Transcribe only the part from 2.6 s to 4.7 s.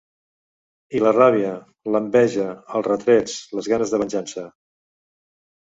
els retrets, les ganes de venjança.